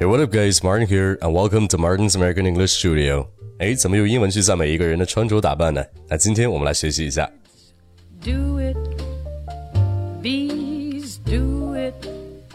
[0.00, 0.62] Hey, what up, guys?
[0.62, 3.28] Martin here, and welcome to Martin's American English Studio.
[3.58, 5.82] 哎，怎么用英文去赞美一个人的穿着打扮呢？
[6.08, 7.30] 那今天我们来学习一下。
[8.22, 8.76] Do it,
[10.22, 11.94] bees, do it.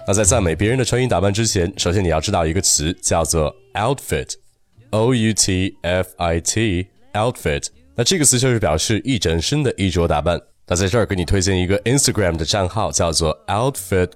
[0.07, 7.67] 那在赞美别人的穿衣打扮之前，首先你要知道一个词叫做 outfit，o u t f i t，outfit。
[7.95, 10.39] 那这个词就是表示一整身的衣着打扮。
[10.67, 14.11] 那在这儿给你推荐一个 Instagram 的账号，叫做 Outfit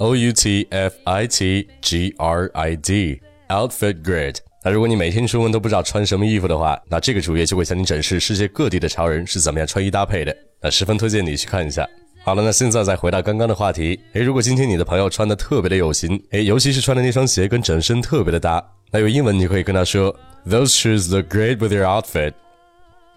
[0.00, 4.36] O u t f i t g r i d，Outfit Grid。
[4.64, 10.34] 那如果你每天出门都不知道穿什么衣服的话，那这个主页就会向你展示世界各地的潮人是怎么样穿衣搭配的。
[10.62, 11.86] 那十分推荐你去看一下。
[12.24, 14.00] 好了，那现在再回到刚刚的话题。
[14.14, 22.32] 诶，如果今天你的朋友穿的特别的有型，诶，尤其是穿的那双鞋跟整身特别的搭，那用英文你可以跟他说：Those shoes look great with your outfit.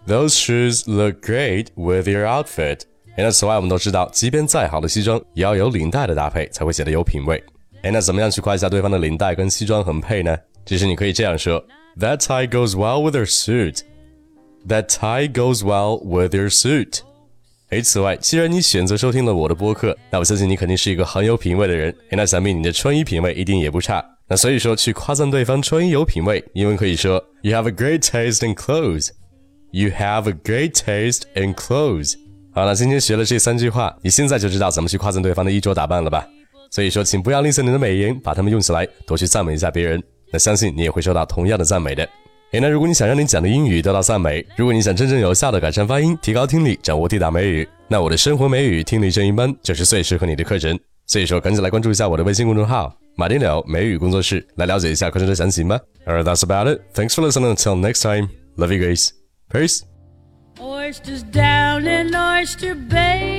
[0.05, 2.81] Those shoes look great with your outfit.
[3.16, 7.41] 那此外我们都知道，即便再好的西装，也要有领带的搭配才会显得有品味。
[7.84, 10.37] 诶，那怎么样去夸一下对方的领带跟西装很配呢？
[10.65, 11.63] 其实你可以这样说
[11.99, 13.82] ：That tie goes well with your suit.
[14.68, 16.99] That tie goes well with your suit.
[17.70, 21.91] 诶，此外，既然你选择收听了我的播客，那我相信你肯定是一个很有品味的人。
[22.09, 24.04] 诶，那想必你的穿衣品味一定也不差。
[24.27, 29.09] 那所以说，去夸赞对方穿衣有品味，英文可以说：You have a great taste in clothes.
[29.71, 32.13] You have a great taste in clothes.
[32.55, 36.23] 好了，今天学了这三句话，你现在就知道怎么去夸赞对方的衣着打扮了吧？
[36.70, 40.01] 所以说，请不要吝啬你的美颜，把它们用起来，多去赞美一下别人。
[40.32, 42.07] 那相信你也会收到同样的赞美的。
[42.51, 50.79] 诶，那如果你想让你讲的英语得到赞美，如果你想真正有效的改善发音、提高听力、掌握地道美语，那我的生活美语听力正音班就是最适合你的课程。
[51.07, 55.79] 所以说，赶紧来关注一下我的微信公众号“马丁柳美语工作室”，来了解一下课程的详情吧。
[56.05, 56.81] Alright, that's about it.
[56.93, 57.55] Thanks for listening.
[57.55, 59.09] Until next time, love you guys.
[59.51, 59.93] Peace.
[60.84, 63.32] Oysters down in Oyster Bay.